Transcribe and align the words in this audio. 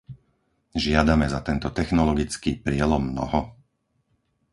Žiadame 0.85 1.25
za 1.33 1.39
tento 1.49 1.69
technologický 1.79 2.51
prielom 2.65 3.03
mnoho? 3.13 3.39